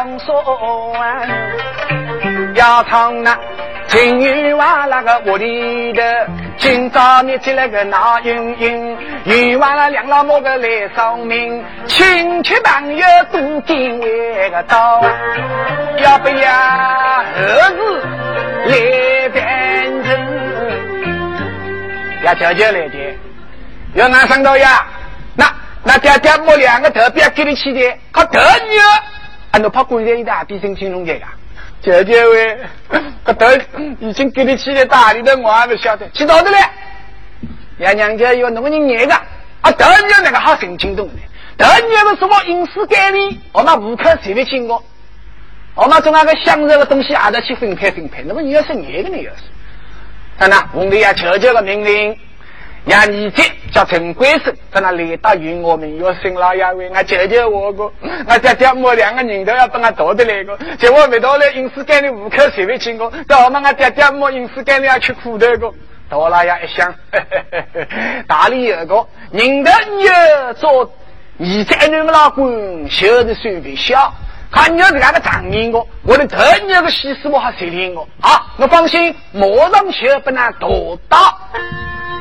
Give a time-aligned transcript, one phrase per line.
[0.00, 1.28] 唱说完，
[2.54, 3.38] 要唱那
[3.86, 6.26] 金玉娃那个屋里的，
[6.56, 15.02] 今朝你起来个闹云云，玉娃那两老母个来送命，亲戚朋友都给为个到，
[15.98, 18.02] 要不要儿子
[18.64, 20.16] 来变成？
[22.22, 22.96] 要叫叫来的。
[23.92, 24.86] 要拿上到呀，
[25.34, 25.52] 那
[25.84, 28.76] 那爹爹摸两个特，别给你起的，可得你，
[29.50, 31.28] 啊，你怕鬼人一大比生青龙的呀？
[31.82, 32.58] 姐姐喂，
[33.24, 33.46] 个头
[34.00, 36.58] 已经给你起的大里的，我还不晓得，去哪的嘞？
[37.78, 41.14] 爷娘家有那么人眼个，啊，头你那个好神经动的，
[41.56, 43.36] 头你是什么隐私概念？
[43.52, 44.84] 我们无可随便经过，
[45.74, 49.16] 我们从那个享受的东西还得去分配分配，那么你要是眼个呢？
[49.22, 49.42] 要是，
[50.38, 52.16] 看那皇帝要求求个命令。
[52.86, 57.92] 让你这叫陈贵生在那里打与我们要生老爷为我救救我个，
[58.26, 65.72] 我爹爹我两个人都要把我夺的来个，结果没到了饮食间里户口随便请我，到我们我爹爹母饮食间里要吃苦头个，
[66.08, 66.92] 到老爷一想，
[68.26, 70.90] 大理有个人的女做
[71.36, 74.12] 你在你们老公修的水平小，
[74.50, 78.46] 看你要是那个长人个，我的头你要个西施我还谁听我好？
[78.56, 81.38] 我放心，马上修不能夺到。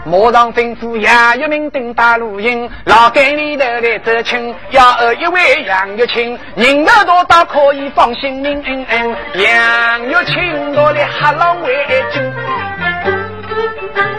[0.09, 8.43] 马上吩咐杨玉明登大路营，老街里头来走亲，要一位杨玉清，人头多大可以放心。
[8.43, 12.33] 嗯嗯嗯，杨玉清我来黑龙为君。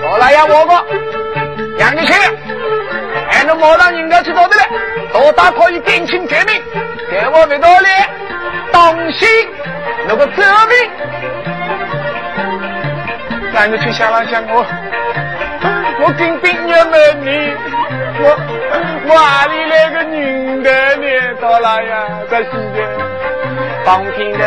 [0.08, 0.72] 好了呀，我个
[1.78, 2.16] 杨玉清，
[3.28, 4.62] 还能马上人头去找的嘞，
[5.12, 6.62] 多大可以定亲绝命，
[7.10, 8.08] 给我回到来，
[8.70, 9.28] 当心
[10.06, 10.90] 那个折命。
[13.54, 14.64] 杨玉清想了想我。
[16.02, 17.52] 我跟兵爷们你，
[18.22, 18.24] 我
[19.06, 21.04] 我哪里来个女的呢？
[21.40, 22.80] 到了呀，这是的，
[23.84, 24.44] 放平的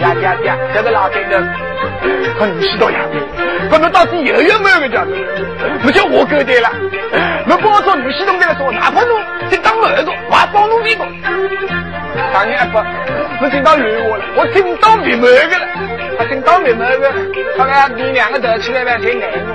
[0.00, 1.40] 呀呀呀，这个老天的，
[2.38, 2.98] 可你知道呀？
[3.70, 5.16] 可能到底有有没有个讲的？
[5.82, 6.70] 不叫我哥的了，
[7.48, 9.20] 我帮我做女婿东的说，哪怕侬
[9.50, 11.04] 去当儿子，我还帮侬这个。
[12.32, 12.78] 当年不，
[13.40, 15.66] 我听到乱话了，我听到明白的了，
[16.18, 17.12] 我听到明白的，
[17.56, 19.54] 他们你两个头起来了才难过。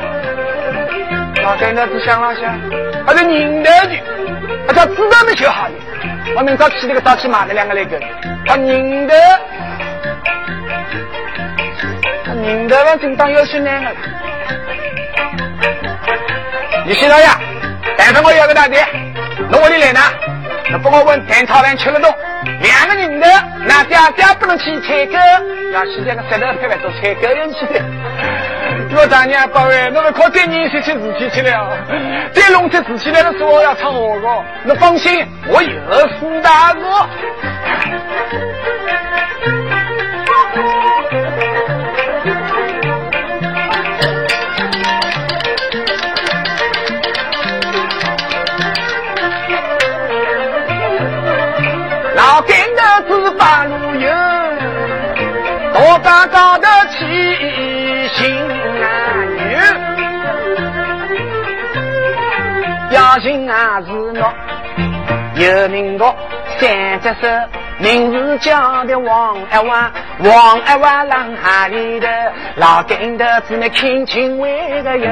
[1.50, 2.44] 老跟那子想了想，
[3.08, 3.96] 还是认得的，
[4.68, 5.74] 他叫知道没就好的。
[6.38, 8.00] 我明早起那个早起买了两个来个，
[8.46, 9.16] 他认得，
[12.24, 13.92] 他认得了，正当有些难了。
[16.86, 17.40] 你先老呀，
[17.98, 18.86] 带上我要个大爹，
[19.50, 20.00] 那我里来呢？
[20.70, 22.16] 那帮我问蛋炒饭吃了多？
[22.62, 23.28] 两个人的，
[23.66, 25.18] 那爹爹不能去采购，
[25.74, 27.84] 要现在个石头拍拍做采购人去的。
[28.96, 31.70] 我当年八位，那么靠再年些些事情起来啊，
[32.34, 35.70] 再弄些事起来的时候要唱我个，那放心，我有
[36.20, 36.82] 四大哥。
[52.16, 54.10] 老干的子八路有，
[55.74, 56.68] 多高高的
[63.50, 64.34] 啊，是我
[65.36, 66.16] 有名个
[66.60, 67.28] 三只手，
[67.80, 72.08] 名字叫的王二娃，王二娃浪哈里的
[72.58, 75.06] 老跟的子那亲亲为个有，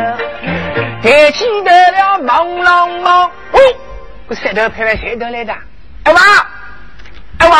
[1.02, 3.32] 抬起头了朦胧胧，哦，
[4.28, 5.54] 个石头拍拍谁头来的？
[6.04, 6.20] 二娃，
[7.40, 7.58] 二娃，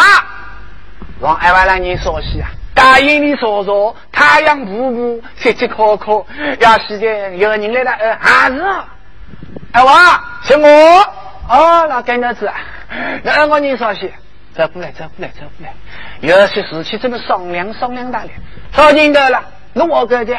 [1.22, 6.26] 王二娃让你熟悉啊，大阴里烁烁，太阳瀑布，湿气可可，
[6.60, 8.62] 要是的有人来了，呃，还是。
[9.78, 10.68] 二娃，是我。
[11.50, 12.52] 哦，老干儿子，
[13.24, 14.12] 那我你说些，
[14.56, 15.74] 走过来，走过来，走过来，
[16.20, 18.30] 有些事情怎么商量商量大了？
[18.74, 19.40] 找人的了，
[19.74, 20.36] 那我哥的，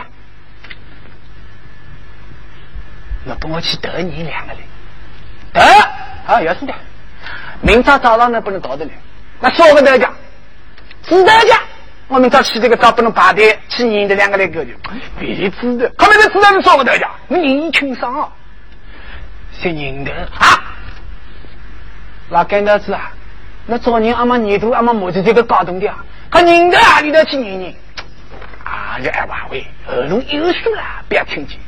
[3.24, 4.62] 那跟我去得你两个人，
[5.52, 5.62] 得。
[6.26, 6.74] 啊，要是的，
[7.60, 8.90] 明早早上呢不能到的了，
[9.40, 10.12] 那说个代价，
[11.04, 11.54] 知道的，
[12.08, 14.72] 我明早起这个早不能排队去你的两个来个的，
[15.18, 18.28] 别知道，他们在知道是说个代价，你人情商啊。
[19.60, 20.74] 是人头啊！
[22.30, 23.10] 老干头子啊，
[23.66, 27.74] 那做人阿妈年度阿妈没得这个搞动的啊，可人在哪里头去认人？
[28.64, 31.58] 啊，这二娃喂，耳聋有数了，不要听见。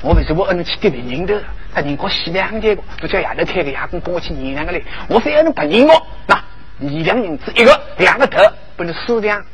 [0.00, 1.34] 我为什么不能去给别人头？
[1.74, 4.82] 他人过洗两件个，都叫丫头开个牙工跟我去认两个嘞。
[5.08, 8.40] 我非要能白认我，那二两银子一个，两个头
[8.76, 9.44] 不能四两。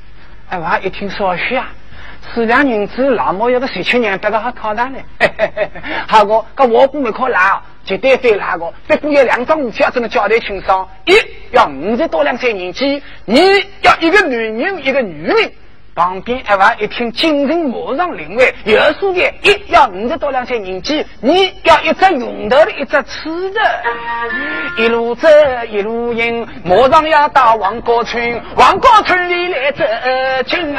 [0.48, 1.72] 二娃一听少许啊。
[2.34, 5.04] 四两银子，老毛要个十七年，别个好考上嘞。
[6.06, 8.72] 好个，搿我姑没靠拿，绝对非那个。
[8.86, 11.14] 不过有两桩事体要跟侬交代清爽：一
[11.50, 13.34] 要五十多两岁年纪，二
[13.82, 15.52] 要一个男人，一个女人。
[15.94, 21.28] 旁边一娃一听，精神马上领会，又说的：一要五十多两岁年纪，二
[21.64, 23.60] 要一只用头的一只吃的，
[24.78, 25.28] 一路走
[25.68, 29.84] 一路迎，马上要到王高村，王高村里来走
[30.46, 30.74] 亲，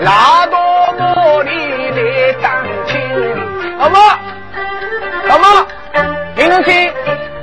[0.00, 0.58] 拉到
[0.96, 2.98] 我里来当亲。
[3.78, 3.98] 好吗？
[5.28, 5.66] 好吗？
[6.36, 6.90] 林同学，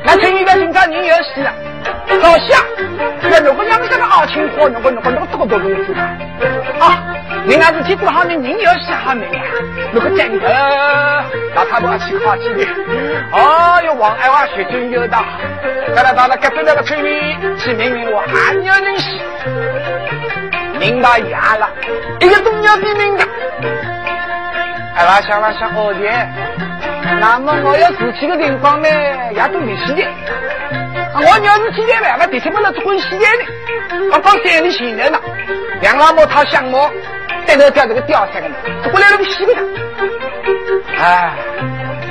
[0.03, 1.53] 那村里的人家人有喜了。
[2.21, 2.59] 老乡，
[3.21, 5.93] 那如果让这个二青花，如果如果那个这个多东西
[6.79, 7.03] 啊，
[7.45, 9.41] 你那是去做好的，人要下面啊，
[9.91, 10.47] 如果真的，
[11.55, 12.67] 那他们要去好几年。
[13.31, 15.23] 哦哟，王爱娃学真有道，
[15.95, 19.19] 到了到了隔壁那个村里，去明明我还有认识，
[20.79, 21.69] 明到牙了，
[22.21, 23.23] 一个重要的名的。
[24.95, 26.29] 爱娃想了想，哦耶，
[27.19, 28.87] 那么我要死去的地方呢，
[29.33, 30.09] 也都没时间。
[31.17, 33.25] 我要是去年两个地铁不能做关系的，
[34.11, 35.19] 我刚山里行人了，
[35.81, 36.91] 两老母他相貌，
[37.45, 38.49] 在那掉这个吊山的，
[38.83, 39.57] 这过来那个西边。
[40.99, 41.33] 哎，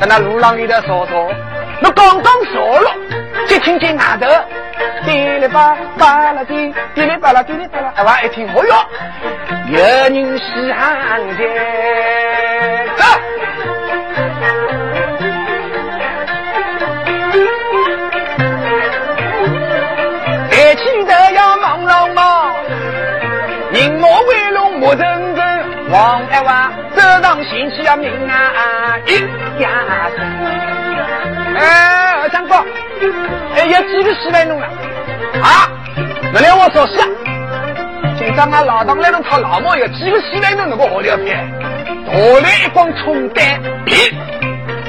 [0.01, 1.31] 在那路廊里头说说，
[1.81, 2.91] 那刚刚说了，
[3.47, 4.27] 就听见外头
[5.05, 8.75] 滴哩吧吧啦滴，滴哩吧啦滴哩吧啦，哎娃一听，哦哟，
[9.69, 11.47] 有人西汉街，
[12.97, 13.05] 走。
[25.94, 28.99] 王二娃走上前去要命啊！
[29.06, 29.14] 一
[29.62, 29.70] 呀
[31.56, 32.56] 哎，二三哥，
[33.55, 34.67] 哎，有几个戏来弄了？
[35.41, 35.70] 啊，
[36.32, 36.94] 原来我说是，
[38.19, 41.49] 今朝俺老当来弄他老母有几个戏来弄那个好料片，
[42.06, 43.44] 我来一光冲单，
[43.85, 43.94] 屁，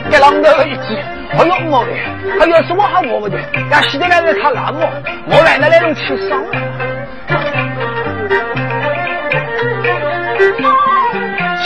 [0.09, 0.97] 给浪头一记，
[1.37, 1.91] 哎呦妈的，
[2.39, 3.37] 还有什么好我不的？
[3.69, 4.89] 要现在来是他老母，
[5.27, 6.49] 我来那来弄吃伤了。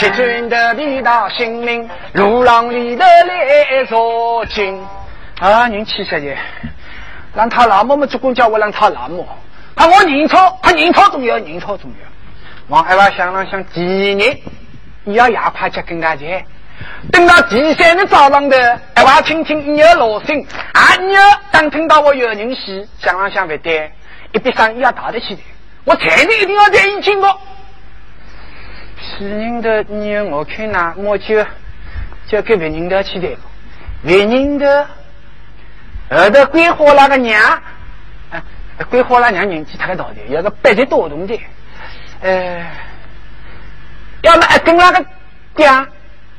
[0.00, 4.82] 七军的地道性命，路浪里的来捉紧。
[5.38, 6.34] 啊，人气十的，
[7.34, 9.28] 让他老母们做工叫我让他老母，
[9.76, 12.08] 他我认错，他认错重要，认错重要。
[12.68, 14.38] 王二娃想了想，第二年
[15.04, 16.42] 要牙快吃更加钱。
[17.12, 21.20] 等到第三日早上的，二娃听听鸟锣声，啊鸟
[21.50, 23.92] 当听到我有人戏，想了想不对，
[24.32, 25.42] 一闭上要打得起的，
[25.84, 27.38] 我才你一定要带你进我。
[29.18, 31.44] 是人的女，我看那我就
[32.26, 33.36] 就给别人的去的，
[34.04, 34.86] 别人的
[36.08, 37.40] 后头规划那个娘，
[38.30, 38.42] 啊，
[38.88, 41.40] 桂花那娘年纪太大的，有个八十多动的，
[42.20, 42.66] 呃，
[44.22, 45.04] 要么跟那个
[45.54, 45.66] 爹，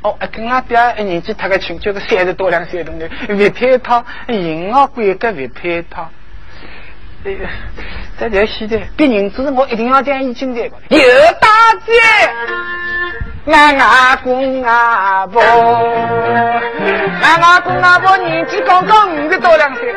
[0.02, 6.10] 哦，跟那爹年纪太个轻，就是三十多两岁动的，别配套，银行规格别配套。
[7.24, 7.50] 哎呀，
[8.20, 10.62] 在这西的，别人子我一定要讲一清的。
[10.62, 11.00] 有
[11.40, 11.48] 大
[11.86, 11.92] 姐，
[13.52, 15.40] 俺阿公阿婆，
[17.22, 19.94] 俺阿公阿婆年纪刚刚五十多两岁，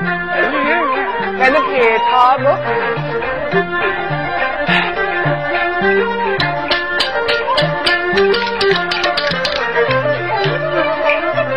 [1.39, 2.45] 还是给他不？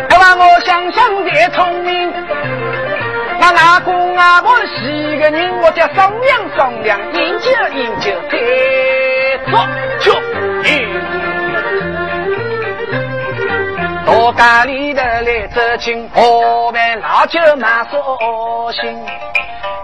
[0.08, 2.12] 还我想想的聪明。
[3.40, 8.36] 那阿公阿婆是个人，我叫商量商量，研究研究，再
[9.50, 9.58] 做
[10.00, 10.10] 决
[10.62, 10.68] 定。
[14.04, 18.18] 到家里头来走亲，喝饭老酒满手
[18.72, 19.06] 心。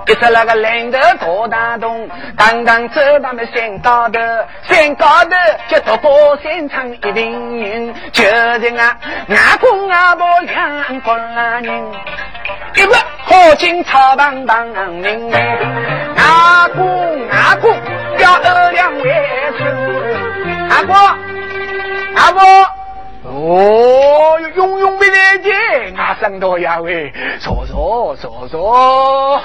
[0.07, 4.21] 一只那个蓝头大大洞，刚刚走到那山高头，
[4.69, 5.31] 山高头
[5.69, 8.99] 就独过山唱一瓶人，就是俺
[9.31, 11.17] 阿公阿婆两个
[11.63, 11.93] 人。
[12.75, 12.95] 一个
[13.27, 15.59] 好景草荡荡，明媚，
[16.17, 17.75] 阿公阿公
[18.19, 19.03] 要二两为
[19.59, 20.95] 生，阿公
[22.17, 22.43] 阿婆。
[23.27, 25.53] 哦，永永没来见，
[25.97, 29.41] 阿生多呀喂，说说说说，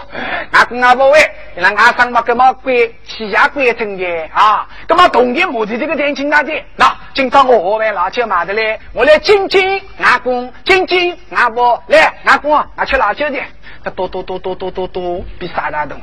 [0.51, 1.19] 阿公阿婆喂，
[1.55, 4.67] 让阿生嘛，干嘛归起下归正的啊？
[4.85, 6.51] 干嘛冬天母的这个天气大的？
[6.75, 13.39] 那今朝我喝完辣椒买的嘞，我来敬敬阿公，敬敬阿婆来，阿公拿去辣椒的，
[13.83, 15.95] 他多多多多多多多比啥大的？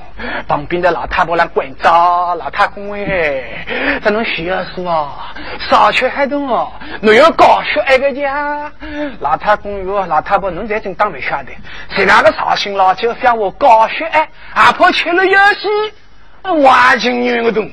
[0.48, 5.34] 旁边的老太婆来管着，老太公哎，他能学书啊？
[5.68, 8.72] 上学还多哦，没有高学那个家。
[9.20, 11.52] 老太公哟，老太婆侬在真当没晓得，
[11.90, 17.70] 谁那个绍兴老就想我高学哎，阿婆吃了游戏，完全女个懂。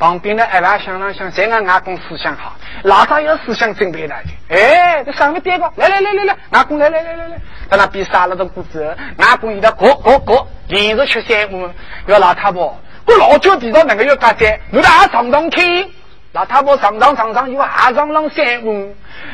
[0.00, 4.56] 旁边的二娃想了想，在俺阿公思想好，老早有思想准备了的。
[4.56, 7.36] 哎，这上面点个，来来来来来，阿公来来来来来，
[7.68, 11.70] 在那比杀了个谷子，阿公一道过过过，连着吃三碗。
[12.06, 15.92] 要老太婆，我老久提到那个要干的，你大上上听。
[16.32, 18.88] 老太婆上上上上又还上上三碗，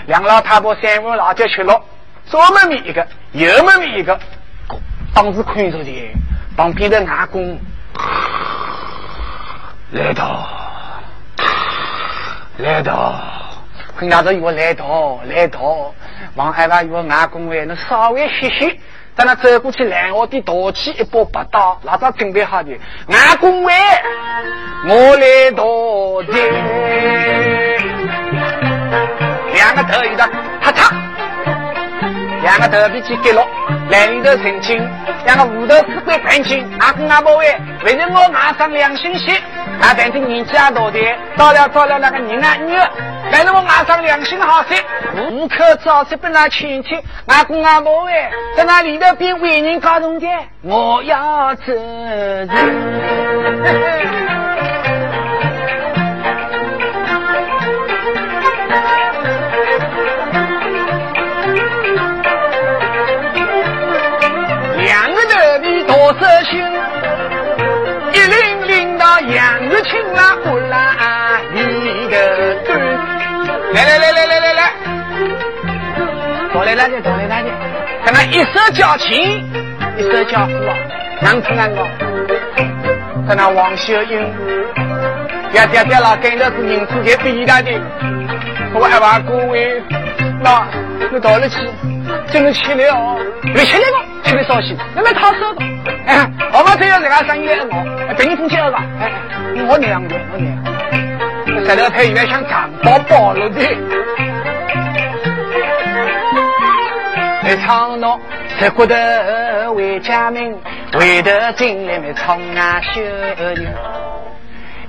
[0.06, 1.80] 两老太婆三碗辣椒吃了，
[2.24, 4.18] 左门面一个，右门面一个，
[5.14, 6.10] 当时困着的，
[6.56, 7.56] 旁边的阿公。
[9.92, 10.48] 来到，
[12.58, 13.14] 来到，
[13.98, 15.92] 看伢子又来到，来到，
[16.34, 18.78] 王二娃又阿公为那稍微歇歇，
[19.14, 22.72] 在那走过去，两我的大起一把拔刀，老早准备好的，
[23.08, 23.74] 阿公为
[24.88, 25.64] 我来到
[26.32, 26.32] 这，
[29.52, 30.26] 两个头一个，
[30.62, 30.94] 啪嚓。
[32.42, 33.44] 两个头皮去给了，
[33.90, 34.78] 来里头澄清，
[35.24, 39.42] 两个屋头四鬼看清，阿公阿婆喂，为了我拿上良心些，
[39.80, 41.00] 那反正年纪也大的，
[41.36, 42.74] 到了到了那个人啊女，
[43.32, 44.76] 为了我马上良心好些，
[45.14, 48.12] 户口早些本来亲戚，阿公阿婆喂，
[48.56, 50.26] 在那里头比为人高中的，
[50.62, 52.48] 我要走人。
[65.88, 66.62] 我色心，
[69.86, 72.14] 杨玉清啊，呼啦里的
[72.64, 72.74] 队。
[73.72, 74.72] 来来来来来来来，
[76.52, 77.54] 多来那点，多来那点。
[78.04, 79.44] 看那一手交情，
[79.96, 80.76] 一手交付啊，
[81.20, 81.86] 难听难搞。
[83.28, 84.32] 看那王秀英，
[85.52, 87.70] 爹爹爹了，跟着是名次给比大的。
[88.74, 89.82] 我还把各位，
[90.42, 90.66] 那
[91.12, 91.58] 你到了去，
[92.32, 93.18] 真的去了，
[93.54, 94.15] 没去那个。
[94.26, 95.64] 吃的烧西，那么他说的，
[96.06, 98.84] 哎，我们只有这个生意我，等你风起了吧？
[99.00, 99.12] 哎，
[99.68, 103.60] 我娘的，我娘，石头配原像长包包了的，
[107.44, 108.18] 没唱闹，
[108.58, 110.58] 才过得回家门，
[110.92, 113.00] 回头进来没唱啊秀
[113.54, 113.68] 英，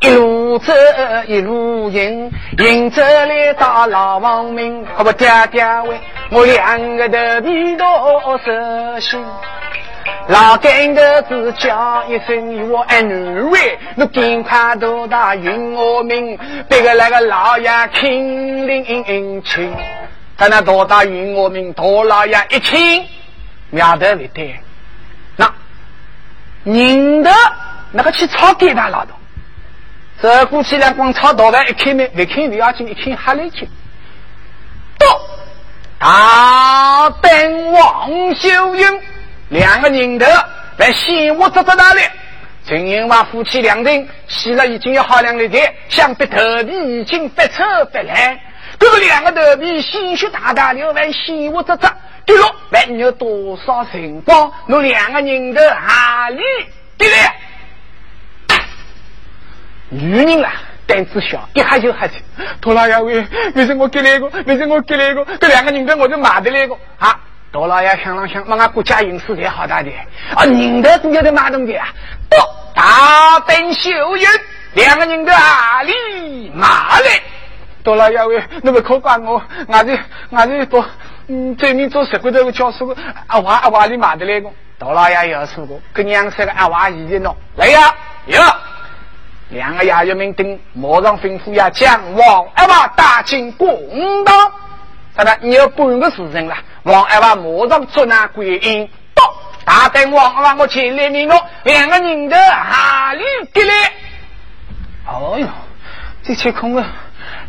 [0.02, 0.74] 一路走
[1.28, 6.00] 一路迎，迎着来打老王命，可不爹爹喂。
[6.30, 9.26] 我两个头皮多色心，
[10.28, 16.38] 老干的只叫一声我爱女为，我赶快到大云我命，
[16.70, 19.76] 别个那个老爷听领情，
[20.38, 23.04] 在那多大云我命，大老爷一听，
[23.72, 24.60] 苗头不对，
[25.36, 25.52] 那
[26.66, 27.32] 人的
[27.92, 29.17] 那个去炒给他老多，
[30.22, 33.68] 走过去两光炒大饭一开门，一看不要紧，一看哈来听，
[34.98, 35.20] 到。
[36.00, 39.02] 大等王秀英
[39.50, 40.26] 两个人头
[40.78, 42.02] 在西屋坐在那里，
[42.68, 48.40] 陈英华夫妻两人洗了已经有好两日天，想必头皮已经发臭发烂。
[48.80, 51.92] 这个两个头皮鲜血大大流，在西屋坐着，
[52.26, 54.52] 对了，还有多少辰光？
[54.68, 56.42] 那两个人头哪里
[56.96, 57.16] 对了？
[59.90, 60.52] 女人啊！
[60.86, 62.24] 胆子小，一下就下去。
[62.62, 64.28] 托老爷为为什么给那个？
[64.46, 65.26] 为什么给那个？
[65.38, 67.20] 这两个人头我就买的那个啊！
[67.52, 69.92] 托老爷想了想，问俺国家隐私才好大的
[70.34, 70.46] 啊！
[70.46, 71.88] 人头都要得买东西啊！
[72.30, 72.38] 不，
[72.74, 74.26] 大本秀英，
[74.76, 77.22] 两个人头哪里买来？
[77.84, 79.98] 托老爷为，那么可怪我，俺这
[80.32, 80.86] 俺这多
[81.28, 82.96] 嗯，专门做社会头的教书
[83.28, 84.50] 阿娃阿娃里买的那个。
[84.80, 87.94] 托老爷要说过，跟娘三个阿娃一起弄来呀，
[88.26, 88.42] 有。
[89.50, 93.68] 两个衙役们等，马上吩咐呀，将王二娃打进公
[94.26, 94.52] 堂。
[95.16, 98.88] 他说：“你有半个时辰了。”王二娃马上捉拿归阴。
[99.16, 99.34] 到
[99.66, 103.24] 大等王二娃，我前来明我两个人的哪里
[103.54, 103.74] 给来？
[105.08, 105.48] 哦哟，
[106.22, 106.86] 这缺空啊！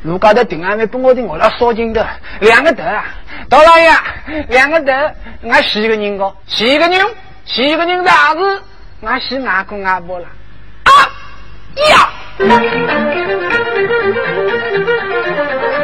[0.03, 2.07] 路高头顶上面把我的我来烧进的
[2.41, 3.05] 两个头啊！
[3.51, 3.91] 大老爷，
[4.49, 4.93] 两个头，
[5.51, 7.07] 俺洗个人个，洗个人，
[7.45, 8.63] 洗个人啥子？
[9.03, 10.27] 俺是阿公阿婆了。
[11.91, 11.93] 呀！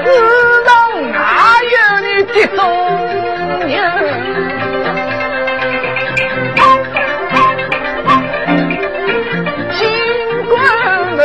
[0.04, 0.06] 世
[0.64, 0.68] 上
[1.12, 1.16] 哪
[1.62, 2.58] 有你这种
[3.68, 3.72] 人？
[9.76, 9.80] 尽
[10.48, 10.52] 管
[11.16, 11.20] 为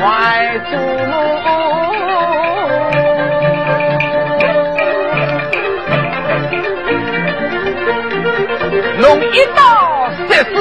[0.00, 0.02] 外
[0.70, 0.72] 祖
[1.10, 1.12] 母，
[9.00, 9.58] 用一刀
[10.28, 10.54] 杀死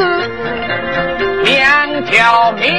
[1.50, 2.72] 两条命。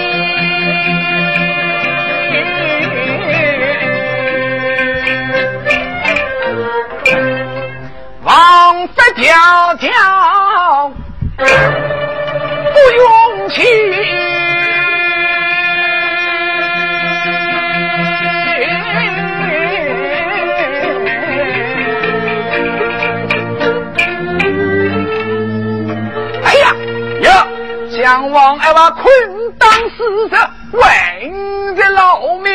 [8.23, 10.93] 王法条条
[12.73, 13.80] 不用情。
[28.11, 29.05] 将王二娃困
[29.57, 30.37] 当死者，
[30.73, 32.53] 问着老命。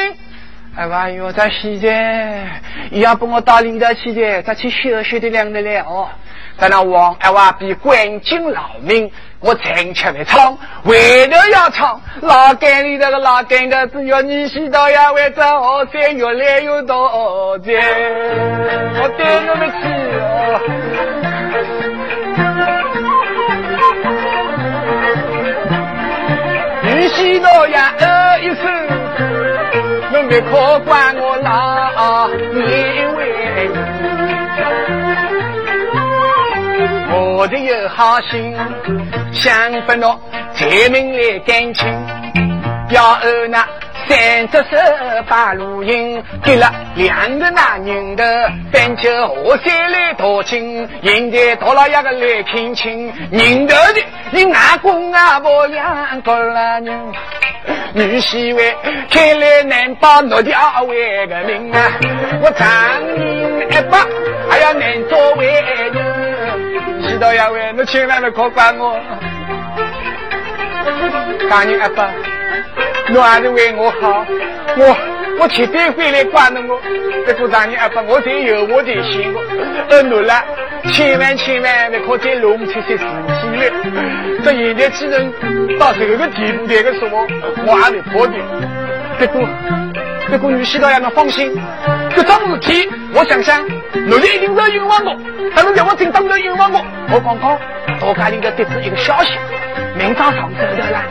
[0.75, 2.45] 哎呀哟，在西街，
[2.91, 6.09] 要不我到领导去的，再去休息的两日了。
[6.57, 9.09] 在那王二娃比关进劳命，
[9.39, 17.81] 我成吃的唱，为了要唱，老干里那个老干的，只要你洗到呀，为这河山越来越多钱，
[19.01, 19.77] 我对不起
[20.19, 20.59] 哦。
[27.25, 28.63] 你洗到呀，呃一声。
[30.29, 33.69] 别可怪我老年为
[37.11, 38.55] 我的有好心，
[39.31, 40.19] 想不到
[40.53, 41.87] 才明来感情，
[42.89, 43.67] 要二那。
[44.07, 44.77] 三只手
[45.27, 57.13] 把路引，给了两个男人的，三秋河山来淘金，现在到了一个来看亲，认得的你阿公阿婆两个了人，
[57.93, 58.59] 女媳妇
[59.09, 61.91] 看来难保我的二位个命啊！
[62.43, 63.97] 我长命一百，
[64.49, 65.93] 还要难做为人，
[67.01, 68.99] 祈祷一位，你千万别可怪我，
[71.49, 72.34] 长命一百。
[73.09, 74.25] 侬还是为我好，
[74.77, 74.97] 我
[75.39, 76.79] 我铁定会来管着我。
[77.27, 79.33] 这个大人阿伯，我才有我的心。
[79.89, 80.43] 呃，侬了，
[80.91, 83.03] 千万千万不可再弄出些事
[83.41, 83.69] 情来。
[84.43, 85.31] 这现在既然
[85.79, 87.25] 到这个地步，这个说话，
[87.65, 88.33] 我还得破的。
[89.19, 89.39] 这个
[90.29, 91.55] 这个女婿老爷们放心，
[92.15, 93.65] 这桩事体，我想想，
[94.07, 95.15] 侬一定要冤枉我。
[95.55, 97.57] 但是叫我真当着冤枉我，我刚刚
[98.13, 99.31] 大家应该得知一个消息，
[99.97, 101.03] 明早上走的了。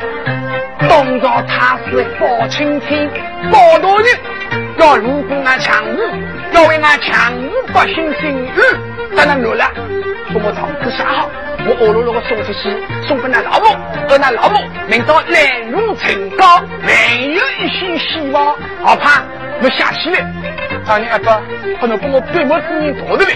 [0.88, 3.09] 东朝太师包青天，
[3.51, 4.07] 包大人
[4.79, 5.99] 要如果俺强武，
[6.53, 9.64] 要为俺强武百姓心安，当然落了，
[10.33, 11.29] 把我状子写好，
[11.66, 13.77] 我恶落落的送出去，送给那老母，
[14.11, 19.23] 而那老母明朝来如成高，还有一线希望，好怕
[19.62, 20.25] 我下起来，
[20.87, 21.40] 当年阿哥
[21.81, 23.31] 可能把我闭目之人夺的来，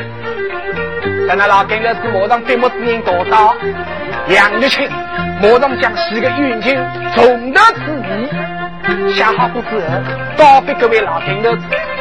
[1.28, 3.56] 但那老跟个是马上闭目之人夺到
[4.28, 4.88] 杨玉清。
[5.40, 6.76] 马上将四个冤情
[7.14, 9.86] 从头至尾写好过之后，
[10.36, 11.56] 告给各位老兵头。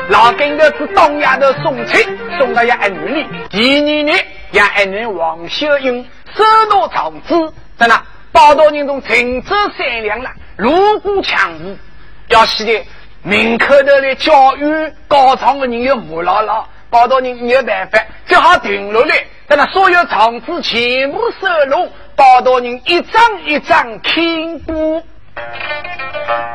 [0.10, 3.28] 老兵头子当丫头送亲，送到丫儿女里。
[3.50, 6.04] 第二年，丫儿女王秀英
[6.36, 10.32] 收到长子，在那包大人中情州善良了。
[10.56, 11.78] 如果强武，
[12.30, 12.86] 要记得
[13.22, 19.16] 门口头的教育高场的人有母姥姥，包大人没有办法，只好停落来，
[19.48, 21.88] 在那所有长子全部收拢。
[22.18, 25.04] 包大人一张一张听过，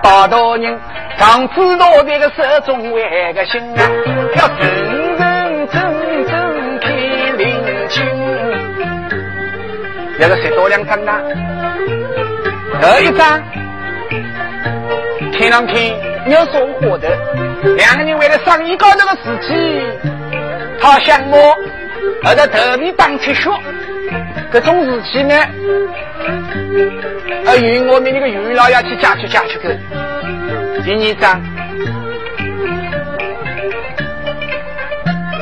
[0.02, 0.76] 包大人
[1.16, 3.88] 常知道这个手中为个心啊，
[4.34, 5.80] 要认认真
[6.26, 8.04] 真看灵清。
[10.18, 11.20] 那个写多两张啊，
[12.80, 13.40] 头一张
[15.38, 15.94] 看上去
[16.26, 17.08] 有所获得，
[17.76, 19.56] 两个人为了生意高头的事情，
[20.80, 21.56] 他想我，
[22.24, 23.48] 而在头皮当出血。
[24.52, 25.34] 这种事情呢，
[27.46, 29.78] 呃，与我们那个余老要去解决解决的。
[30.84, 31.40] 第二章，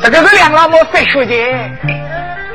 [0.03, 1.35] 这个是两老母分血的，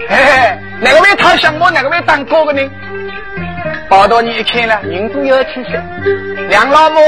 [0.08, 2.69] 嘿嘿，哪个为讨项目，哪个为当哥的呢？
[3.89, 5.71] 报道你一看了，人都有出息。
[6.50, 7.00] 两老母，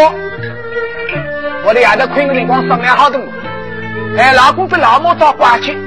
[1.66, 3.18] 我的丫头困的辰光商量好的，
[4.18, 5.78] 哎，老公被老母找关去，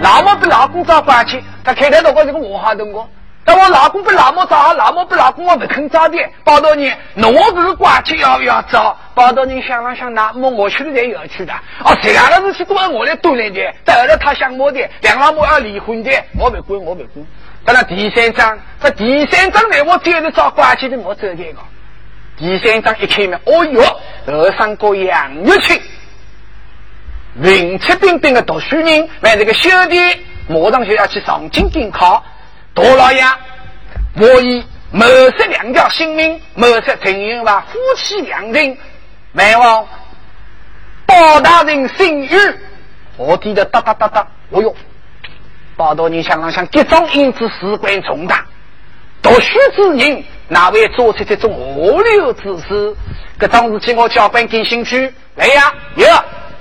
[0.00, 1.42] 老母被老公找关去。
[1.68, 3.06] 他开头如果这个我好的我，
[3.44, 6.16] 但我老公不老么早，老母不老公我不肯找的。
[6.42, 8.98] 报道你，那我不是挂起要不要找？
[9.14, 11.52] 报道你想了想，那么我去的才要去的。
[11.84, 13.60] 哦，这两个事情都是我来锻炼的。
[13.84, 17.26] 再后来他想我的，两老母要离婚的，我不管，我不管。
[17.66, 21.58] 到了第三章，这第三章呢，我接着找挂起的我走这个。
[22.38, 25.78] 第三章一开门，哦哟，二三个杨玉清，
[27.42, 30.24] 文质彬彬的读书人，为这个兄弟。
[30.48, 32.24] 马上就要去上京赶考，
[32.74, 33.22] 大老爷，
[34.16, 38.76] 我以谋杀两条性命，谋杀陈云吧，夫妻两人，
[39.32, 39.86] 万望
[41.06, 42.30] 包大人信誉，
[43.16, 44.74] 我听得哒哒哒哒，哦哟，
[45.76, 48.44] 报道人想想，这种因子事关重大，
[49.20, 52.96] 读书之人哪会做出这种恶劣之事？
[53.38, 55.12] 这桩事情我交关感兴趣。
[55.36, 56.06] 来呀，有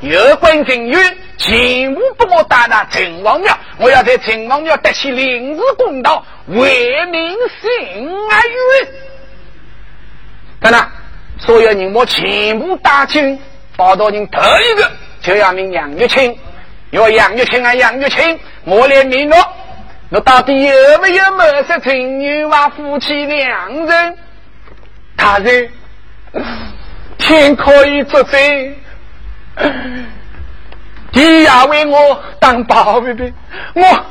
[0.01, 8.87] 有关人员，全部给我带到城隍庙，我要在城隍庙得起临时公道，为民伸冤。
[10.59, 10.89] 当然，
[11.39, 13.39] 所有人我全部打进。
[13.75, 16.35] 报道人头一个就要命杨玉清，
[16.89, 19.37] 要杨玉清啊杨玉清，我来命了。
[20.09, 24.17] 那到底有没有谋杀陈玉华夫妻两人？
[25.15, 25.69] 他人
[27.19, 28.75] 天可以作证，
[31.11, 33.33] 你要为我当保卫兵，
[33.73, 34.05] 我。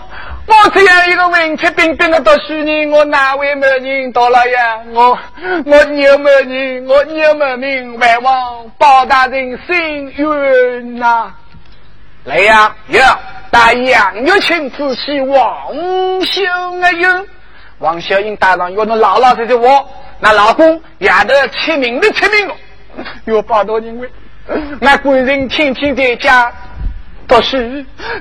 [0.48, 4.78] 我这样一个文质彬彬的读书人，我哪位没人到了呀？
[4.94, 5.18] 我
[5.64, 11.34] 我牛美人，我牛美名，万望包大人心愿呐！
[12.22, 13.18] 来呀，呀，
[13.50, 15.74] 带杨玉清之妻王
[16.24, 16.42] 秀
[16.96, 17.26] 英，
[17.78, 19.84] 王秀英大人，要那老老实实我
[20.20, 22.54] 那老公也得签名的签名哦，
[23.24, 24.08] 有包大人为，
[24.80, 26.52] 那官人天天在家。
[27.28, 27.56] 读书，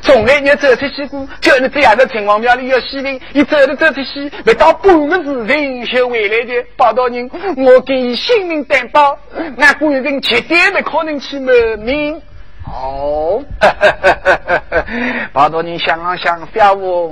[0.01, 6.65] 从来没走出去过，就你这样的城隍庙里有西灵，你走着走出去，不到半个时辰就回来的。
[6.75, 9.15] 报道人，我给你性命担保，
[9.57, 12.19] 那官人绝对不可能去谋命。
[12.65, 13.43] 哦，
[15.31, 17.09] 报道人想啊想，不要我，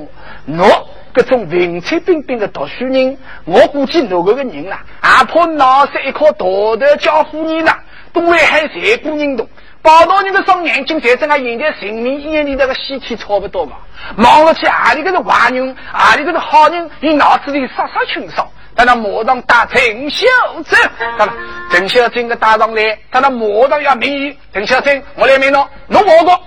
[0.47, 7.82] 我这种文质彬彬的读书人，我估计那个个人啦，还怕脑塞一颗大头叫夫人啦，
[8.13, 9.47] 都会害谁不认同。
[9.81, 13.73] 报道你个双眼睛，在这个现在人民眼里那个尸体差不多嘛。
[14.17, 18.47] 望了去，阿里个是坏人，阿里个是好人，你脑子里杀杀清爽。
[18.75, 20.25] 在那马上打陈小
[20.65, 20.79] 珍，
[21.17, 21.33] 看了
[21.69, 24.35] 陈小珍个打上来，他那马上要命。
[24.53, 26.39] 陈小珍，我来命侬，侬我个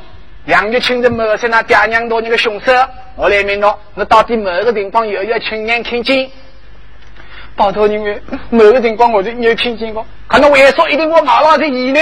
[0.47, 2.73] 杨玉清的谋杀那爹娘多那个凶手，
[3.17, 3.79] 我来命了。
[3.95, 6.31] 那到底某个地方有要亲眼看见？
[7.57, 12.01] 报道因为某个地方我就有听见过，可能为说一定我马老的意呢？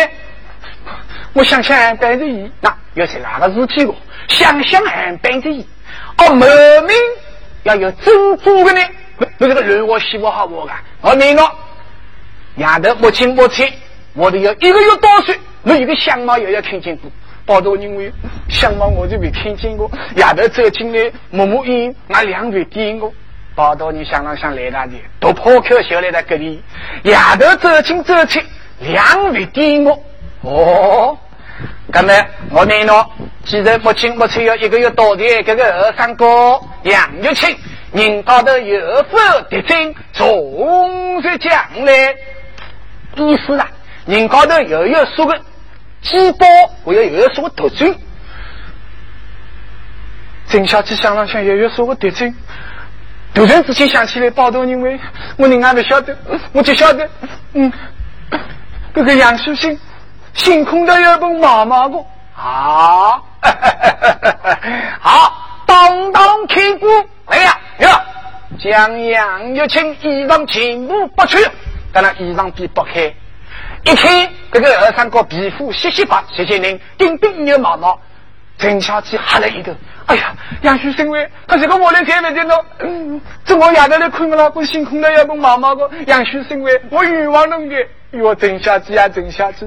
[1.33, 3.95] 我想想，班着一，那又是哪个事体我？
[4.29, 4.83] 想想
[5.19, 5.65] 班着一，
[6.19, 6.97] 哦，门命
[7.63, 8.81] 要有珍珠的呢？
[9.39, 10.83] 那这个人我希望好我啊！
[11.01, 11.43] 我明了，
[12.57, 13.65] 丫头母亲母亲，
[14.15, 17.09] 我都要一个月多岁，我一个相貌也要看见过。
[17.47, 18.11] 报道因为
[18.49, 23.13] 相貌我就没看见过，丫头走进来摸摸眼，那两腿点我。
[23.55, 26.63] 报道你想了想来那里，都破口笑来在这里。
[27.05, 28.43] 丫头走进走进，
[28.81, 30.03] 两腿点我。
[30.41, 31.19] 哦。
[31.87, 32.13] 那么
[32.51, 33.09] 我明了，
[33.45, 37.57] 既然母亲母亲要一个月多的这个二三哥杨玉清，
[37.93, 41.53] 人高头有否得证，总是将
[41.85, 42.13] 来
[43.15, 43.71] 意思啊，
[44.07, 45.39] 人高头又有说个
[46.03, 46.47] 鸡包，
[46.83, 47.95] 我要又有说个特征。
[50.49, 52.35] 郑小姐想了想，又有说个特征。
[53.35, 54.99] 突然之间想起来，报道因为
[55.37, 56.17] 我另外不晓得，
[56.53, 57.09] 我就晓得，
[57.55, 57.73] 嗯，
[58.95, 59.79] 这个杨秀清。
[60.35, 63.25] 星空的有本毛毛个，好，
[65.01, 65.33] 好，
[65.65, 66.87] 当当开鼓，
[67.29, 68.05] 来呀呀，
[68.59, 71.39] 将杨玉清衣裳全部剥去，
[71.93, 73.15] 当然衣裳被剥开，
[73.85, 77.97] 一看这个二三哥皮肤细细白，谢谢您，顶顶有毛毛，
[78.59, 79.73] 陈小姐吓了一头，
[80.07, 87.77] 哎呀，杨旭生为，可是个我来看不见咯，嗯，这我丫头来困个了，我星空的有本毛毛个，杨旭生为，我冤枉侬的。
[88.13, 89.67] 哟，郑小姐啊，郑小姐，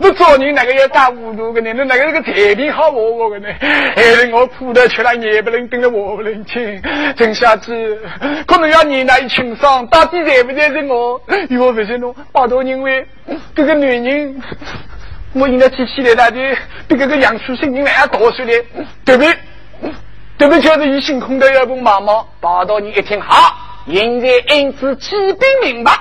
[0.00, 1.84] 我做人那个要打糊涂的呢？
[1.84, 3.54] 那个那个特别好我我的呢？
[3.60, 6.82] 害得我苦头吃了也不能顶了我不能听。
[7.16, 7.96] 郑小姐，
[8.44, 11.22] 可能要你来清爽，到底在不在是我？
[11.50, 13.06] 哟，不行喽，报道因为
[13.54, 14.42] 这个女人，
[15.38, 16.56] 我应该记起来那的，
[16.88, 18.52] 比这个杨树生人还要多些的，
[19.04, 19.36] 对不对？
[20.38, 20.60] 对不对？
[20.62, 23.54] 就是一星空的要不妈妈，报道你一听好，
[23.86, 25.92] 现在因此基本明白。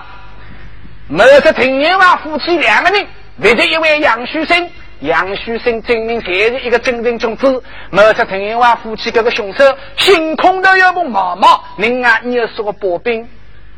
[1.09, 3.05] 谋杀陈年华夫妻两个人，
[3.37, 4.69] 为着一位杨树生，
[5.01, 7.61] 杨旭生证明才是一个真正种子。
[7.89, 9.63] 谋杀陈年华夫妻这个凶手，
[9.97, 11.61] 星空都有本毛毛。
[11.77, 13.27] 另外，你又是个薄兵，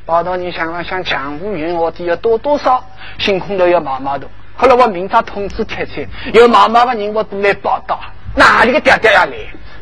[0.06, 2.84] 报道你想了想，江湖云我的要多多少？
[3.18, 4.28] 星空都有毛毛的。
[4.58, 8.00] 后来我明朝通知太太，有妈妈的人我都来报道。
[8.36, 9.32] 哪里个爹爹要来？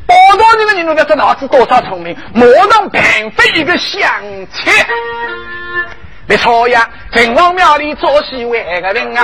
[0.06, 2.16] 报道你们人都在这脑子多少聪明？
[2.34, 4.02] 马上办飞一个相
[4.52, 4.72] 亲。
[6.28, 9.24] 没错呀，城隍庙里做戏为个人啊，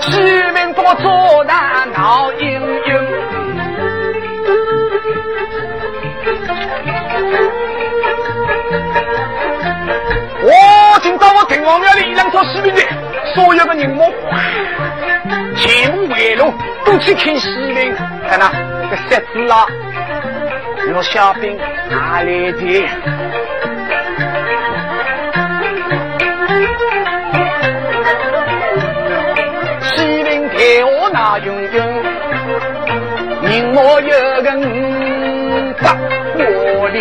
[0.00, 0.20] 西
[0.52, 3.06] 门多做那闹英英。
[10.42, 12.82] 我今朝我城隍庙里一辆做戏门的，
[13.36, 14.06] 所有的人马
[15.54, 16.54] 全部围拢，
[16.86, 17.94] 都去看戏门，
[18.26, 18.48] 看那
[18.88, 19.66] 个设置啦。
[20.90, 21.54] 个小兵
[21.90, 22.88] 哪里的？
[29.82, 31.76] 西陵给我那云云，
[33.42, 34.08] 人莫有
[34.40, 35.94] 人打
[36.38, 36.96] 我领。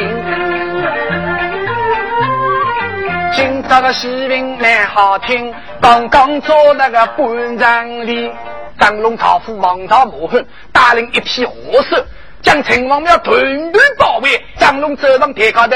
[3.32, 5.54] 今朝个西陵蛮好听，
[5.86, 8.32] 刚刚做那个半场里。
[8.80, 10.44] 张龙朝虎，王朝谋恨，
[10.74, 12.04] 带领一批恶手，
[12.42, 13.40] 将秦王庙团
[13.72, 14.44] 团包围。
[14.58, 15.76] 张龙走上台高头，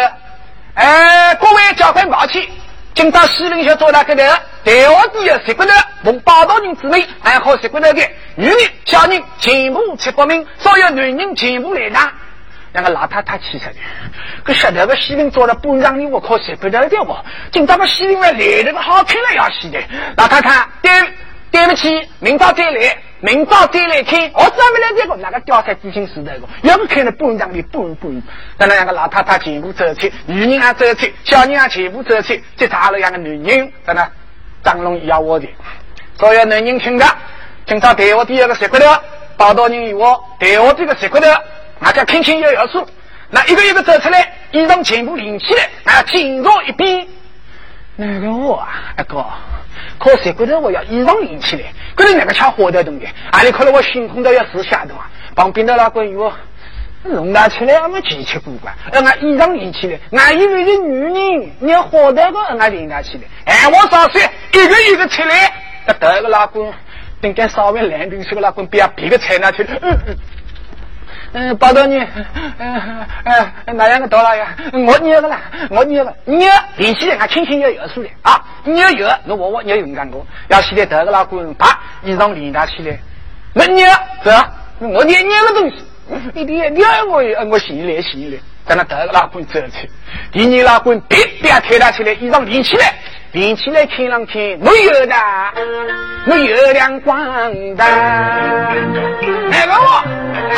[0.74, 2.50] 哎，各位交关马去，
[2.95, 4.24] 今朝西陵小做那个头，
[4.65, 5.72] 台下底有十个头，
[6.04, 12.12] 奉八道人之命，还好十个头的女人、小人全部七八名，所有男人全部来拿。
[12.73, 13.73] 两个老太太气出来，
[14.43, 17.15] 可晓得个西林做了半场里，我靠，十不得了不？
[17.51, 19.79] 今朝个西林来来了个好看了要死的，
[20.17, 20.91] 老太太对。
[21.51, 24.21] 对不起，明早再来，明早再来看。
[24.36, 25.15] 我专门来这个？
[25.15, 28.21] 那个吊菜自行时代个，要不看了半场里半半。
[28.55, 34.08] 等那两个老太太全部走去，女人也走去，小人也全部走去，这查了两个男人，在那
[34.63, 35.47] 张龙要我的。
[36.19, 37.05] 所有男人听着，
[37.65, 38.86] 今朝台下第二个石骨头，
[39.36, 41.27] 报道人与我台下这个石骨头，
[41.82, 42.88] 大家轻轻摇摇手，
[43.30, 47.08] 那一个一个走出来，衣裳全部拎起来，啊，紧坐一边。
[47.96, 49.26] 那个我啊，阿哥。
[49.98, 51.63] 靠石骨头，我要衣裳拎起来，
[51.96, 55.02] 可能那个抢火的东西，阿里可能我心空都要死下的嘛！
[55.36, 56.34] 旁边的那个我
[57.04, 64.22] 弄拿起来，俺们奇奇怪怪，让俺衣裳拎起来，俺以为是女人，你要火的个，俺拎拿起来，哎，我上岁
[64.54, 65.54] 一个一个起来，
[65.86, 66.74] 那得个老公，
[67.22, 69.65] 等干稍微冷冰，是个老公，别别个菜拿去。
[69.82, 69.98] 嗯，
[71.60, 71.98] 报道你，
[72.58, 74.56] 嗯嗯，哪样个到了呀？
[74.74, 78.44] 我捏个啦，我捏个捏，连起来俺轻轻要摇出来啊！
[78.63, 82.98] 捏摇，我我我捏勇敢过，要起来得个老公，啪，衣裳连搭起来，
[83.54, 83.88] 我捏
[84.24, 84.52] 是吧？
[84.80, 85.76] 我捏捏个东西，
[86.34, 89.89] 一点捏我我心里心里，在那得个老公走去，
[90.32, 92.94] 第二老公别别推他起来，衣裳连起来。
[93.32, 95.15] 连起来看上去，我有的，
[96.26, 97.24] 我有亮光
[97.76, 97.86] 的。
[99.52, 100.04] 那个我，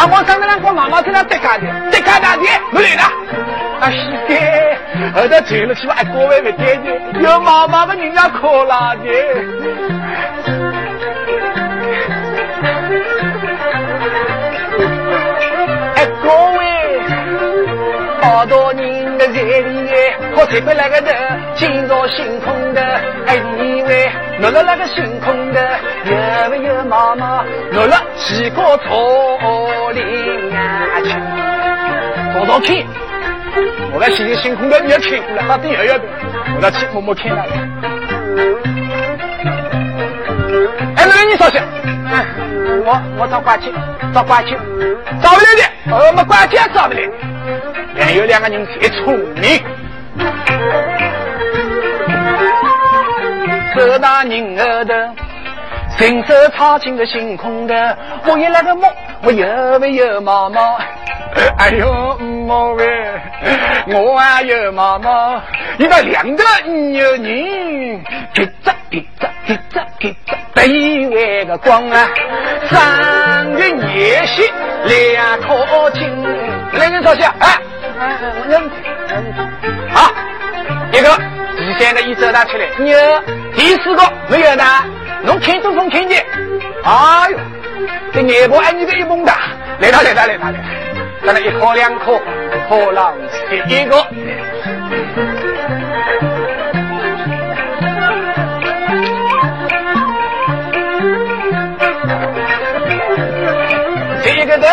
[0.02, 2.42] 啊，我上个两个妈妈在那得干的，得干大的，
[2.74, 3.04] 我来了。
[3.80, 4.34] 啊，是的，
[5.14, 9.02] 后头走了去吧，各位不爹的，有妈妈的人家可拉的。
[15.94, 16.66] 哎，各位，
[18.24, 18.90] 好多年，
[20.36, 21.12] 可谁不那个的？
[21.56, 22.82] 今朝星空的，
[23.26, 31.10] 还以为落了那个星空的，有没有妈妈落了几个草林啊去？
[32.34, 32.76] 多少看？
[33.94, 36.06] 我来星星空的你要看过来，到底要要的，
[36.56, 37.44] 我来去摸摸看了。
[40.96, 41.62] 哎，那你说些？
[42.84, 43.72] 我我找关去，
[44.13, 44.56] 找关去，
[45.22, 45.63] 找不来的，
[46.08, 47.02] 我们关去也找不来。
[48.00, 49.62] 还有两个人最聪明。
[53.74, 55.10] 这大人儿的，
[55.97, 58.91] 伸手插进个星空的，我有那个梦，
[59.24, 60.78] 我有没有妈妈？
[61.58, 62.86] 哎呦，妈喂，
[63.88, 65.41] 我还有妈妈，
[65.78, 68.02] 一个两个有人，一
[68.34, 68.43] 只
[68.89, 72.08] 一只一只一只，对外个光啊，
[72.69, 74.45] 三个夜星
[74.86, 76.02] 两颗金，
[76.74, 77.47] 来人坐下，啊，
[77.97, 78.62] 好，
[81.02, 81.10] 一个。
[81.58, 83.24] 第三个一走他出来，有
[83.56, 84.64] 第四个没有呢，
[85.24, 86.24] 侬看都风看见，
[86.84, 87.38] 哎呦，
[88.14, 89.32] 这眼波挨你个一蒙的，
[89.80, 90.60] 来他来他来他来，
[91.26, 92.20] 咱们一颗两颗，
[92.70, 93.14] 可能
[93.50, 94.08] 是一个。
[104.24, 104.68] 这个的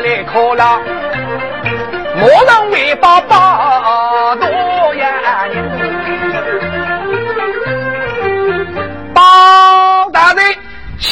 [0.00, 0.82] 来可能，
[2.16, 3.36] 莫让尾巴巴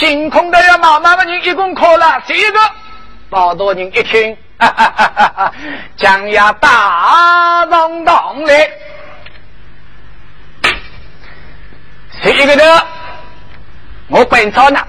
[0.02, 2.58] 星空的要妈妈的人一共考了十一个。
[3.30, 5.52] 包大人一听，哈哈哈哈哈，
[5.96, 8.68] 将要大上堂来。
[12.20, 12.86] 十一个的，
[14.08, 14.84] 我观察呢，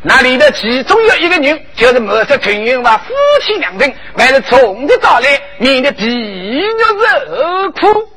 [0.00, 8.10] 那里的其中有一个人，就是某些陈员外夫妻两人，为了从的早来，免得皮肉受苦。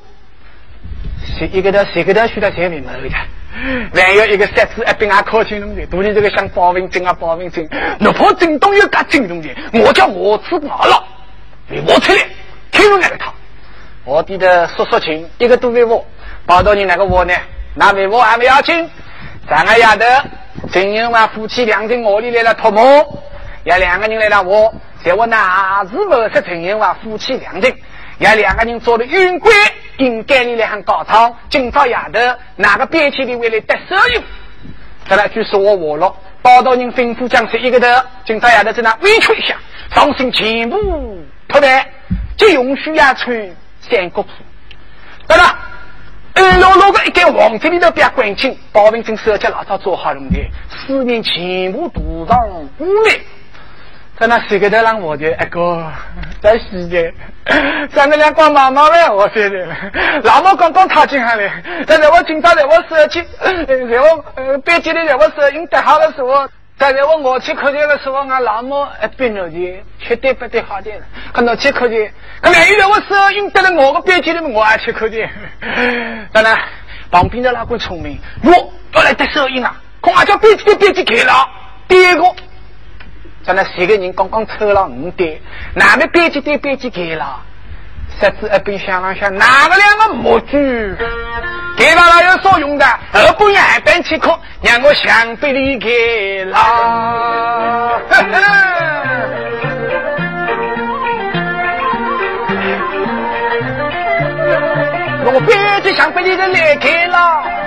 [1.38, 3.16] 十一个的，十个的，需要前面没的。
[3.94, 7.68] 还有一个设置，一边还靠近东西，肚里这个像保温针啊，保温针，
[8.00, 11.04] 哪怕震动有个震动的，我叫我吃麻了，
[11.68, 12.20] 你我出来，
[12.72, 13.34] 听住那个他，
[14.06, 16.06] 我弟的说说情，一个都没我，
[16.46, 17.34] 报到你那个我呢，
[17.76, 18.90] 那没我还没要紧，
[19.50, 20.06] 三个丫头，
[20.72, 23.06] 陈英万夫妻两人我里来了托梦，
[23.64, 27.74] 要两个人来了我，在我那是谋杀陈英华夫妻两人，
[28.20, 29.52] 要两个人做的云贵，
[29.98, 31.34] 应该你来喊高仓。
[31.50, 32.20] 今朝夜头，
[32.58, 34.24] 哪个边区的为了得手用？
[35.08, 37.88] 再来据说我话了，报道人吩咐将士一个头，
[38.26, 39.56] 今朝夜头在那委屈一下，
[39.96, 40.78] 上身全部
[41.48, 41.86] 脱单，
[42.36, 44.30] 就用需要穿三国裤。
[45.26, 45.58] 对了，
[46.34, 52.38] 二老老的一间房子里头别关紧，包文正手脚老早做好了的，四面全部涂上
[52.80, 53.22] 污泥。
[54.20, 55.90] 在那洗个头让我的一个
[56.42, 57.14] 在洗的，
[57.94, 59.66] 咱们俩光妈妈嘞，我说的，
[60.24, 61.50] 老母刚刚踏进来嘞，
[61.88, 66.46] 在在我今朝在我手机，在我呃编辑的在我手音得好的时候，
[66.78, 70.92] 在在我我去课间的时候，俺老母一边着的，吃得不得好的，
[71.34, 75.30] 看到去课间，可万一在我手音得了我个编辑的，我还去课间。
[76.34, 76.58] 当然，
[77.10, 78.52] 旁边的那个聪明，哟，
[78.96, 81.32] 要来得手音啊，恐怕叫编辑的编辑给了，
[81.88, 82.24] 第二个。
[83.54, 85.42] 那十个人刚刚抽了五对，
[85.74, 87.42] 哪边编辑对编辑给了？
[88.20, 90.96] 设置一边想了想，哪个两个模具
[91.78, 92.86] 给了了有啥用的？
[93.14, 96.60] 二半夜还搬起课，让我想被你给了。
[105.32, 107.59] 我编辑想被你给来给了。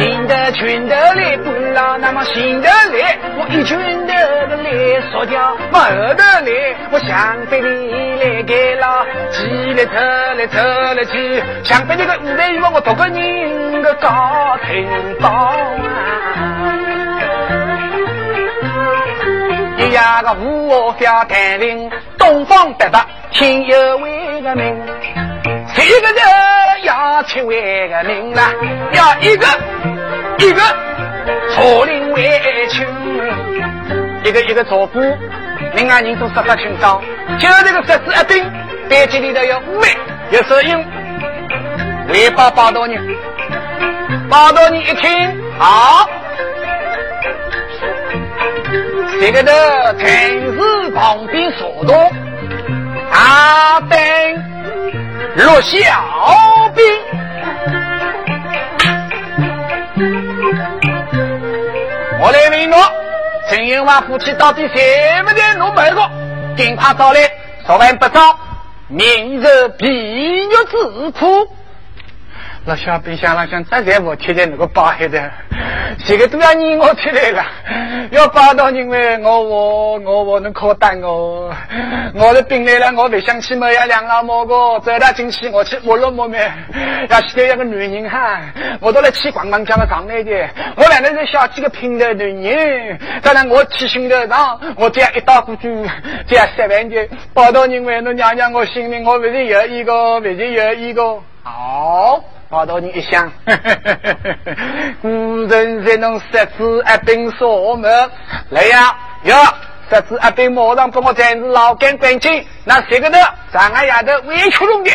[0.00, 4.14] 新的群头来不了，那么新的来，我一群的
[4.56, 5.38] 来烧掉；
[5.70, 9.04] 往后头来，我想被你来给了。
[9.30, 9.92] 起来走
[10.38, 10.58] 来走
[10.94, 14.88] 来去，想被你个舞台我独个人的高听
[15.20, 15.54] 到。
[19.76, 22.98] 一呀个五 fjell 带领东方北北，
[23.32, 24.74] 听有位个名。
[25.74, 28.52] 谁个人要七位个名啦，
[28.92, 29.46] 要一个
[30.40, 30.62] 一个
[31.54, 32.86] 草林为亲，
[34.24, 34.98] 一个一个照顾，
[35.74, 37.02] 另外人都杀杀清爽。
[37.38, 38.50] 就这个十字一兵，
[38.88, 39.88] 班级里头有五位，
[40.30, 40.82] 有摄影，
[42.08, 42.98] 为报报道人，
[44.30, 45.10] 报道人一听
[45.58, 46.08] 好，
[49.20, 52.10] 这个的城市旁边所动，
[53.12, 53.98] 啊等。
[55.36, 55.78] 落小
[56.74, 56.84] 兵，
[62.22, 62.78] 我来问侬，
[63.48, 66.06] 陈英华夫妻到底什么人弄买过？
[66.54, 67.20] 赶快找来，
[67.66, 68.38] 说完不找，
[68.88, 69.86] 明日皮
[70.50, 71.48] 肉之苦。
[72.66, 75.30] 那小兵想了想，这才我贴在那个包黑的。
[76.06, 77.44] 这个都要你我出来了，
[78.12, 81.52] 要报道因为我我我我能靠单我，
[82.14, 86.52] 我的病来了，我不想去么呀两老母个，走到进去我去摸了摸面，
[87.08, 88.40] 要是这一个女人哈，
[88.80, 90.30] 我都来去逛逛叫个上来的，
[90.76, 95.74] 我两个人小几个平头女人，当然我去心头上，我这样一道过去，
[96.28, 97.08] 这样十万的。
[97.34, 101.18] 报道因为侬娘娘我心里我不是有一个，不是有一个。
[101.42, 102.22] 好。
[102.50, 103.32] 报道人一想，
[105.00, 105.08] 古
[105.44, 108.10] 人才能设置一柄锁门。
[108.48, 109.36] 来呀，哟，
[109.88, 112.44] 设置一柄马上把我暂时老干关紧。
[112.64, 113.18] 那谁个的？
[113.52, 114.90] 上个丫头委屈弄的，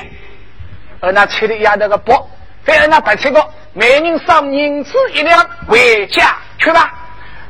[0.99, 2.27] 而那吃的丫头个包，
[2.65, 3.41] 非让那白吃个，
[3.71, 6.93] 每人赏银子一两回家去吧。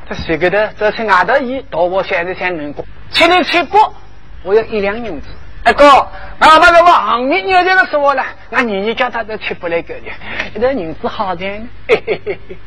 [0.07, 0.71] 这谁个的？
[0.77, 3.79] 这是外头一到我现在才能过，吃的吃不，
[4.43, 5.27] 我要一两银子。
[5.63, 6.07] 阿哥，
[6.39, 10.01] 啊那个王明牛这个说了，那年年叫他都吃不来个的，
[10.53, 12.57] 一个银子好点，嘿嘿嘿嘿，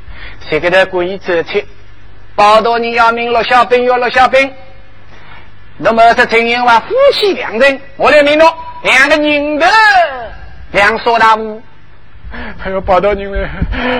[0.49, 1.67] 谁给他故意走去？
[2.35, 4.51] 报道人要命，陆小兵要陆小兵。
[5.77, 9.67] 那么是陈英华夫妻两人，我来明了，两个人的
[10.73, 11.61] 两所大屋。
[12.59, 13.49] 还有报道人们，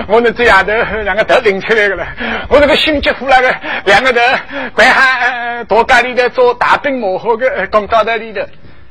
[0.07, 0.71] 我那这丫头
[1.03, 2.07] 两个头顶起来个了，
[2.49, 3.55] 我这个心急火那个
[3.85, 4.19] 两个头，
[4.73, 8.41] 怪喊大家里头做大兵幕后个工作台里头。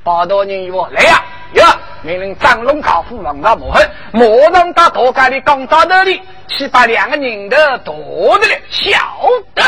[0.08, 1.64] 报道人与我来呀，呀！
[2.00, 4.24] 命令张龙高夫王大马汉，马
[4.58, 8.96] 上到大街的钢灶头里去把两个人的夺的来晓
[9.54, 9.62] 得。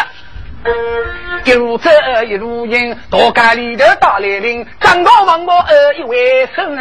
[1.44, 1.90] 一路走
[2.26, 2.96] 一路迎，
[3.34, 6.74] 大街里头大来临，张高王某二一回身，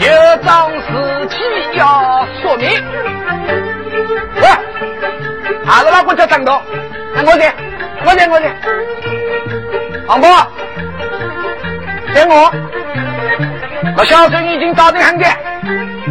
[0.00, 2.82] 有桩事情要说明。
[4.40, 4.48] 喂，
[5.66, 6.62] 阿拉老叫张道，
[7.26, 7.54] 我在，
[8.06, 8.56] 我在，我在，
[10.06, 10.30] 王波，
[12.16, 12.50] 在我。
[13.98, 15.26] 我小孙已经找定很的，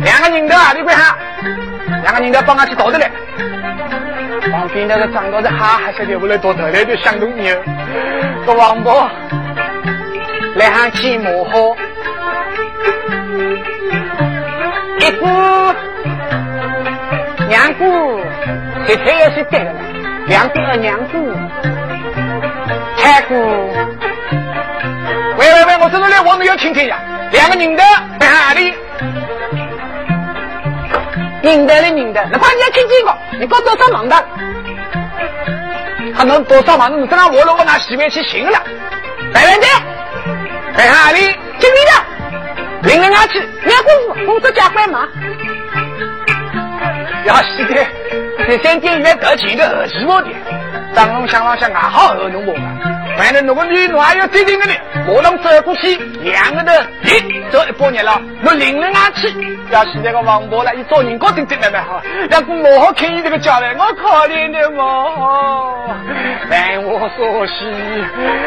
[0.03, 1.15] 两个人头啊，你快喊，
[2.03, 3.09] 两个人头帮我去找的来。
[4.51, 7.55] 旁边那个长到的哈哈晓得不来多头来的响动牛，
[8.45, 9.11] 个王八
[10.55, 11.75] 来喊起磨好，
[14.99, 15.25] 一姑
[17.47, 18.19] 娘姑，
[18.87, 19.79] 这天也是对的了，
[20.27, 21.33] 两个娘姑，
[22.97, 23.33] 太姑，
[25.37, 25.74] 喂喂喂。
[25.85, 25.89] 姑。
[25.89, 26.99] 这个来，我们要听听呀。
[27.31, 27.83] 两个人的
[28.19, 28.73] 在哪里？
[31.41, 34.15] 认得的认得，那把你要听这个，你帮多少忙的？
[36.15, 37.01] 还能多少忙？
[37.01, 38.59] 你这样我如果拿媳妇去行了，
[39.31, 39.65] 在哪里？
[40.75, 41.19] 在哪里？
[41.59, 45.07] 经理的，领人阿去，两公子，工作加快嘛。
[47.25, 47.85] 要洗的，
[48.47, 50.27] 这三店员得钱的二媳妇的，
[50.95, 52.71] 张龙想了想，俺好二弄我嘛。
[53.17, 54.73] 反正那个女奴还要对定个呢，
[55.07, 59.31] 我能走过去，两个人咦走一百年了，我领人阿去。
[59.71, 65.95] 要是那个王婆了，一做人高真真的蛮好，要不我好看你这个家来，我可怜的我，
[66.49, 67.65] 凡我所需，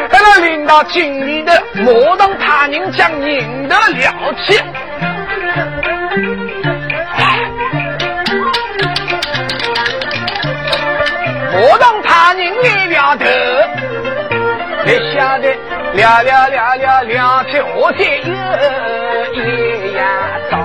[0.09, 4.61] 等到领导经理的，莫让他人将赢得了去。
[11.51, 13.25] 莫让他人来了头。
[14.89, 15.55] 你晓得，
[15.93, 18.33] 聊聊聊聊聊起我才有
[19.35, 20.01] 一呀
[20.49, 20.59] 张。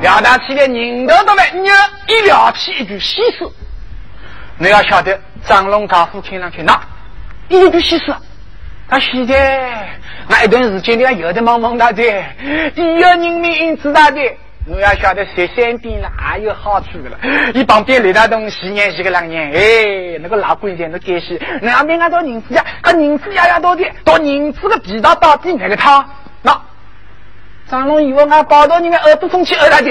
[0.00, 1.68] 聊到起来，人头都来，你
[2.12, 3.48] 一聊起一句西施，
[4.58, 5.16] 你要晓得，
[5.46, 6.76] 张龙家父听上去那
[7.48, 8.12] 一句西施，
[8.88, 9.88] 他现在
[10.26, 12.02] 那一段时间里有的忙忙大的，
[12.74, 14.20] 一人民知道的。
[14.64, 16.08] 我要晓得十三点了，
[16.38, 17.18] 也有好处的了。
[17.52, 26.08] 一旁边那大东西，年是个两年，哎，那个老鬼子那该死，那边俺到银子呀，可银子呀呀多的，到银子个皮套到底那个他，
[26.42, 26.62] 那
[27.68, 29.90] 张龙以为俺报道人家耳朵风气耳大的，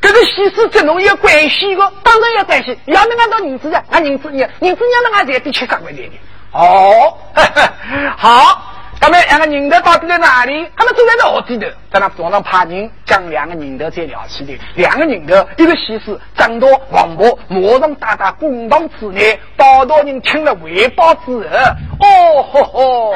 [0.00, 2.78] 这个西施这侬有关系个，当然有关系。
[2.84, 6.12] 要么俺到银子呀，俺银子你银子娘们俺才比七十块钱的。
[6.52, 7.18] 哦，
[8.16, 8.73] 好。
[9.04, 10.66] 他们两个人头到底在哪里？
[10.74, 14.58] 他们坐在那地头，在那床上派人将两个人头再聊起的。
[14.76, 19.38] 两个人头，一个西施张多王婆，马上打打公堂之内。
[19.58, 21.42] 报道人听了汇报之后，
[22.00, 23.14] 哦吼吼！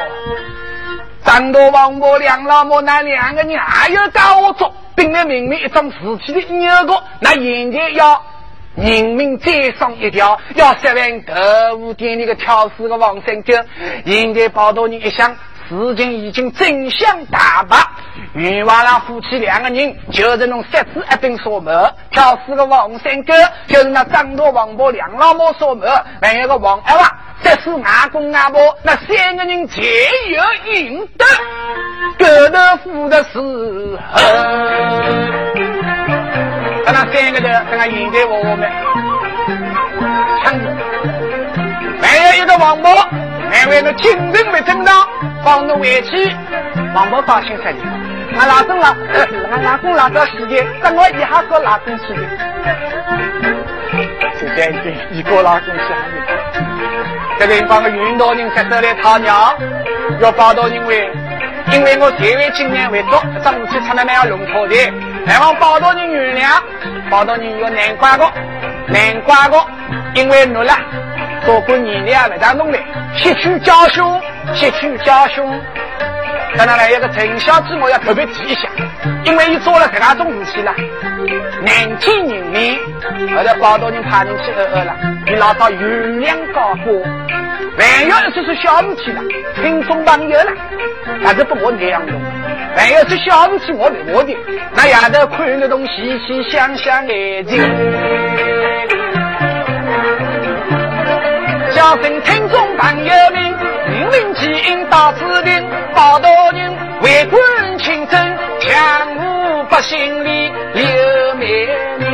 [1.25, 8.23] 张多王婆两老母那两个人还要搞我做，并来明明一张瓷器的牛角，那现在要
[8.75, 13.65] 人命再上一条，要十万豆腐店那个挑食个王三哥。
[14.05, 15.35] 应该报道人一想。
[15.69, 17.77] 事情已经真相大白，
[18.33, 21.71] 余娃郎夫妻两个人就是弄三子一并说媒，
[22.09, 23.33] 挑四个王三哥
[23.67, 25.87] 就是那张多王婆两老母说媒，
[26.21, 27.11] 还有个王二娃，
[27.43, 29.81] 这是阿公阿婆，那三个人皆
[30.29, 31.25] 有应得，
[32.17, 34.21] 各得福的时候，
[36.85, 38.71] 那三个人跟他现在我们。
[40.43, 40.65] 抢着，
[42.01, 43.28] 还有一个王婆。
[43.51, 45.07] 还为了精神为正当，
[45.43, 46.31] 帮侬回去，
[46.93, 47.75] 王婆高兴死了。
[48.37, 48.95] 俺老公老，
[49.51, 52.21] 俺老公老早时间，等我一下过老公去的。
[54.39, 56.15] 就这样子，一个老公去还没。
[57.39, 59.57] 这边帮个运动人在这里讨鸟，
[60.19, 61.11] 要报道因为，
[61.71, 63.11] 因为我结为今年为主，
[63.43, 64.75] 上去出来蛮要龙头的，
[65.25, 66.61] 还望报道人原谅，
[67.09, 68.31] 报道人有难怪个，
[68.87, 69.65] 难怪个，
[70.13, 70.73] 因为努了。
[71.45, 72.77] 多过年的啊，不大弄的，
[73.15, 74.03] 吸取教训，
[74.53, 75.43] 吸取教训。
[76.57, 78.67] 当然了，一个陈小姐，我要特别提一下，
[79.23, 80.73] 因为你做了这样种事情了，
[81.63, 82.75] 难听人民，
[83.35, 84.95] 后头好多人派人去呃呃了，
[85.27, 85.79] 你老早原
[86.19, 86.93] 谅高过，
[87.77, 89.21] 万一这是小事体了，
[89.61, 90.51] 听众朋友了，
[91.21, 92.19] 那是不我那样用，
[92.75, 94.35] 万一是小事体，我的我的，
[94.73, 97.63] 那丫头看得东细细想想眼睛。
[101.79, 103.53] 叫声听众朋友们，
[103.87, 105.65] 五名基因大指定，
[105.95, 108.19] 报道人为官清正，
[108.59, 112.08] 强武百姓里留美。